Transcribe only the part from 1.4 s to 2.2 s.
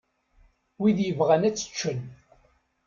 ad t-ččen.